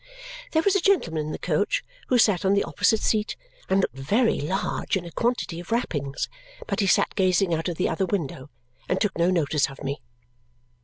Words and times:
There 0.53 0.63
was 0.63 0.75
a 0.75 0.79
gentleman 0.81 1.27
in 1.27 1.31
the 1.31 1.37
coach 1.37 1.83
who 2.07 2.17
sat 2.17 2.43
on 2.43 2.55
the 2.55 2.63
opposite 2.63 3.01
seat 3.01 3.35
and 3.69 3.81
looked 3.81 3.95
very 3.95 4.39
large 4.41 4.97
in 4.97 5.05
a 5.05 5.11
quantity 5.11 5.59
of 5.59 5.71
wrappings, 5.71 6.27
but 6.65 6.79
he 6.79 6.87
sat 6.87 7.13
gazing 7.13 7.53
out 7.53 7.69
of 7.69 7.77
the 7.77 7.87
other 7.87 8.07
window 8.07 8.49
and 8.89 8.99
took 8.99 9.15
no 9.15 9.29
notice 9.29 9.69
of 9.69 9.83
me. 9.83 10.01